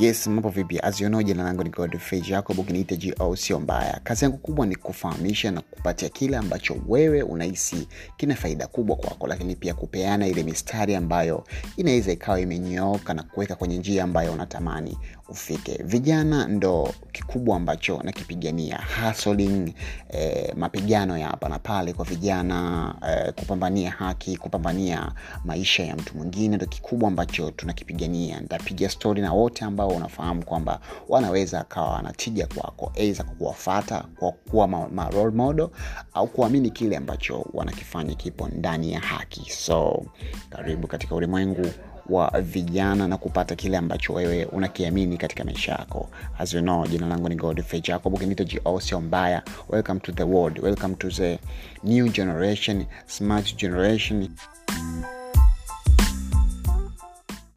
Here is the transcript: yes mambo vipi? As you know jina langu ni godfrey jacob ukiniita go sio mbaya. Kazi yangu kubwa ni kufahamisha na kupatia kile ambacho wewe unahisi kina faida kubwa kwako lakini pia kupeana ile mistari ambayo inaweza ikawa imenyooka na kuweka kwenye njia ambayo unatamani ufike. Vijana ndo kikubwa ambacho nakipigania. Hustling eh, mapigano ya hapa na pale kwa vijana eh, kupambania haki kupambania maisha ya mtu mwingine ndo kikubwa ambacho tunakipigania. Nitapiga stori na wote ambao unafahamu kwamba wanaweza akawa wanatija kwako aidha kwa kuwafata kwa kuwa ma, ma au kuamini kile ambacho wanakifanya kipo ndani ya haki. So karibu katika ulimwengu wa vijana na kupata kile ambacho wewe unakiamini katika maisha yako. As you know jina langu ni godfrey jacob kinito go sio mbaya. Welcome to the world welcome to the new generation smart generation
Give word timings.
yes 0.00 0.26
mambo 0.26 0.48
vipi? 0.48 0.78
As 0.82 1.00
you 1.00 1.08
know 1.08 1.22
jina 1.22 1.42
langu 1.44 1.64
ni 1.64 1.70
godfrey 1.70 2.20
jacob 2.20 2.58
ukiniita 2.58 2.96
go 3.18 3.36
sio 3.36 3.60
mbaya. 3.60 4.00
Kazi 4.04 4.24
yangu 4.24 4.38
kubwa 4.38 4.66
ni 4.66 4.76
kufahamisha 4.76 5.50
na 5.50 5.60
kupatia 5.60 6.08
kile 6.08 6.36
ambacho 6.36 6.76
wewe 6.88 7.22
unahisi 7.22 7.88
kina 8.16 8.34
faida 8.34 8.66
kubwa 8.66 8.96
kwako 8.96 9.26
lakini 9.26 9.56
pia 9.56 9.74
kupeana 9.74 10.26
ile 10.26 10.42
mistari 10.42 10.94
ambayo 10.94 11.44
inaweza 11.76 12.12
ikawa 12.12 12.40
imenyooka 12.40 13.14
na 13.14 13.22
kuweka 13.22 13.54
kwenye 13.54 13.76
njia 13.78 14.04
ambayo 14.04 14.32
unatamani 14.32 14.98
ufike. 15.28 15.80
Vijana 15.84 16.46
ndo 16.48 16.94
kikubwa 17.14 17.56
ambacho 17.56 18.00
nakipigania. 18.02 18.80
Hustling 19.06 19.74
eh, 20.08 20.54
mapigano 20.56 21.18
ya 21.18 21.28
hapa 21.28 21.48
na 21.48 21.58
pale 21.58 21.92
kwa 21.92 22.04
vijana 22.04 22.94
eh, 23.08 23.32
kupambania 23.34 23.90
haki 23.90 24.36
kupambania 24.36 25.12
maisha 25.44 25.84
ya 25.84 25.96
mtu 25.96 26.16
mwingine 26.16 26.56
ndo 26.56 26.66
kikubwa 26.66 27.08
ambacho 27.08 27.50
tunakipigania. 27.50 28.40
Nitapiga 28.40 28.88
stori 28.88 29.22
na 29.22 29.32
wote 29.32 29.64
ambao 29.64 29.88
unafahamu 29.88 30.44
kwamba 30.44 30.80
wanaweza 31.08 31.60
akawa 31.60 31.90
wanatija 31.90 32.46
kwako 32.46 32.92
aidha 32.96 33.24
kwa 33.24 33.34
kuwafata 33.34 34.04
kwa 34.18 34.32
kuwa 34.32 34.68
ma, 34.68 34.88
ma 34.88 35.10
au 36.14 36.26
kuamini 36.26 36.70
kile 36.70 36.96
ambacho 36.96 37.46
wanakifanya 37.52 38.14
kipo 38.14 38.48
ndani 38.48 38.92
ya 38.92 39.00
haki. 39.00 39.50
So 39.50 40.04
karibu 40.50 40.86
katika 40.86 41.14
ulimwengu 41.14 41.66
wa 42.08 42.40
vijana 42.40 43.08
na 43.08 43.16
kupata 43.16 43.56
kile 43.56 43.76
ambacho 43.76 44.12
wewe 44.12 44.44
unakiamini 44.44 45.16
katika 45.16 45.44
maisha 45.44 45.72
yako. 45.72 46.08
As 46.38 46.54
you 46.54 46.60
know 46.60 46.86
jina 46.86 47.06
langu 47.06 47.28
ni 47.28 47.34
godfrey 47.34 47.80
jacob 47.80 48.18
kinito 48.18 48.44
go 48.64 48.80
sio 48.80 49.00
mbaya. 49.00 49.42
Welcome 49.68 50.00
to 50.00 50.12
the 50.12 50.22
world 50.22 50.58
welcome 50.58 50.94
to 50.94 51.10
the 51.10 51.38
new 51.84 52.08
generation 52.08 52.84
smart 53.06 53.56
generation 53.56 54.28